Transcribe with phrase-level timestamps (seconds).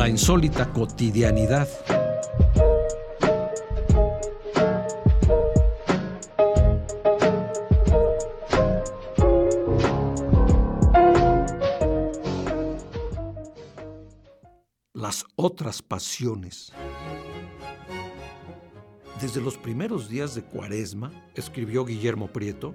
[0.00, 1.68] La insólita cotidianidad.
[14.94, 16.72] Las otras pasiones.
[19.20, 22.74] Desde los primeros días de Cuaresma, escribió Guillermo Prieto,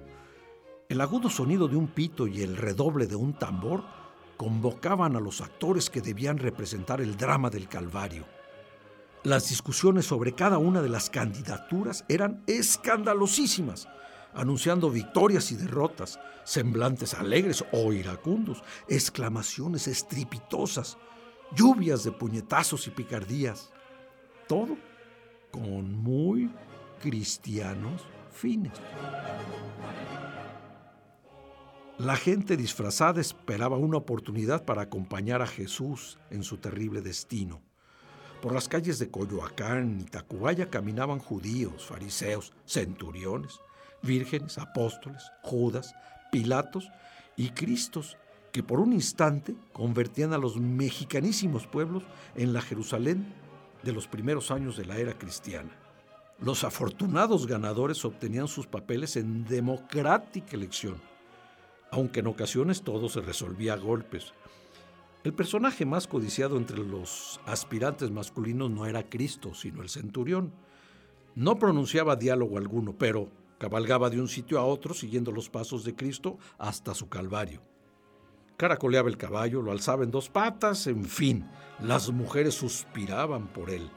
[0.88, 4.05] el agudo sonido de un pito y el redoble de un tambor
[4.36, 8.26] convocaban a los actores que debían representar el drama del Calvario.
[9.22, 13.88] Las discusiones sobre cada una de las candidaturas eran escandalosísimas,
[14.34, 20.96] anunciando victorias y derrotas, semblantes alegres o iracundos, exclamaciones estripitosas,
[21.56, 23.72] lluvias de puñetazos y picardías.
[24.46, 24.76] Todo
[25.50, 26.50] con muy
[27.00, 28.72] cristianos fines.
[31.98, 37.62] La gente disfrazada esperaba una oportunidad para acompañar a Jesús en su terrible destino.
[38.42, 43.60] Por las calles de Coyoacán y Tacubaya caminaban judíos, fariseos, centuriones,
[44.02, 45.94] vírgenes, apóstoles, judas,
[46.30, 46.90] pilatos
[47.34, 48.18] y cristos
[48.52, 52.02] que por un instante convertían a los mexicanísimos pueblos
[52.34, 53.32] en la Jerusalén
[53.82, 55.70] de los primeros años de la era cristiana.
[56.40, 61.00] Los afortunados ganadores obtenían sus papeles en democrática elección,
[61.90, 64.32] aunque en ocasiones todo se resolvía a golpes.
[65.24, 70.52] El personaje más codiciado entre los aspirantes masculinos no era Cristo, sino el centurión.
[71.34, 75.96] No pronunciaba diálogo alguno, pero cabalgaba de un sitio a otro siguiendo los pasos de
[75.96, 77.60] Cristo hasta su calvario.
[78.56, 81.46] Caracoleaba el caballo, lo alzaba en dos patas, en fin,
[81.80, 83.90] las mujeres suspiraban por él.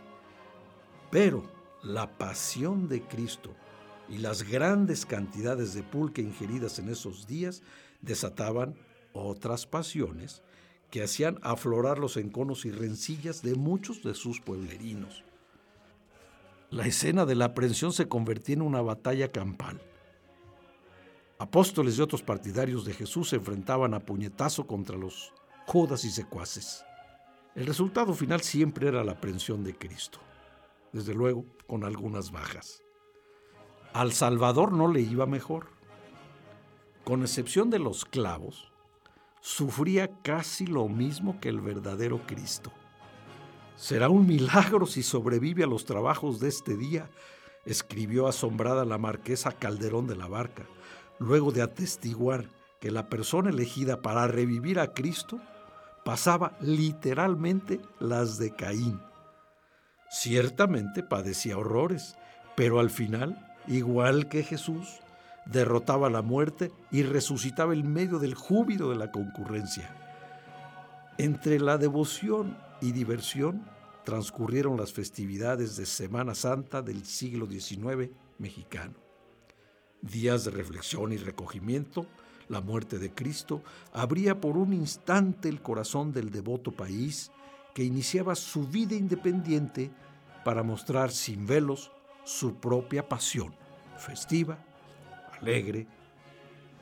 [1.12, 1.44] Pero
[1.84, 3.56] la pasión de Cristo
[4.10, 7.62] y las grandes cantidades de pulque ingeridas en esos días
[8.02, 8.76] desataban
[9.14, 10.42] otras pasiones
[10.90, 15.24] que hacían aflorar los enconos y rencillas de muchos de sus pueblerinos.
[16.72, 19.82] La escena de la aprehensión se convertía en una batalla campal.
[21.38, 25.34] Apóstoles y otros partidarios de Jesús se enfrentaban a puñetazo contra los
[25.66, 26.84] judas y secuaces.
[27.56, 30.20] El resultado final siempre era la aprehensión de Cristo,
[30.92, 32.84] desde luego con algunas bajas.
[33.94, 35.68] Al Salvador no le iba mejor.
[37.04, 38.72] Con excepción de los clavos,
[39.42, 42.72] sufría casi lo mismo que el verdadero Cristo.
[43.76, 47.10] Será un milagro si sobrevive a los trabajos de este día,
[47.66, 50.68] escribió asombrada la marquesa Calderón de la Barca,
[51.18, 55.40] luego de atestiguar que la persona elegida para revivir a Cristo
[56.06, 59.02] pasaba literalmente las de Caín.
[60.10, 62.18] Ciertamente padecía horrores,
[62.56, 65.00] pero al final, igual que Jesús,
[65.46, 69.96] derrotaba la muerte y resucitaba en medio del júbilo de la concurrencia.
[71.18, 73.66] Entre la devoción y diversión
[74.06, 79.10] transcurrieron las festividades de Semana Santa del siglo XIX mexicano
[80.02, 82.06] días de reflexión y recogimiento,
[82.48, 83.62] la muerte de Cristo
[83.94, 87.32] abría por un instante el corazón del devoto país
[87.76, 89.92] que iniciaba su vida independiente
[90.44, 91.92] para mostrar sin velos
[92.24, 93.56] su propia pasión,
[93.98, 94.58] festiva,
[95.40, 95.88] alegre,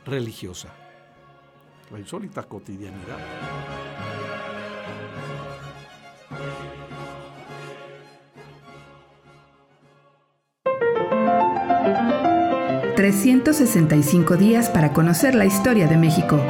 [0.05, 0.69] religiosa.
[1.91, 3.17] La insólita cotidianidad.
[12.97, 16.41] 365 días para conocer la historia de México.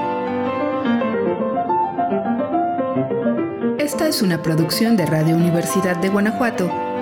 [3.78, 6.87] Esta es una producción de Radio Universidad de Guanajuato